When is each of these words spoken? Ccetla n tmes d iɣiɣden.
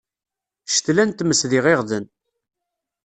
Ccetla 0.65 1.03
n 1.05 1.11
tmes 1.11 1.41
d 1.49 1.51
iɣiɣden. 1.57 2.05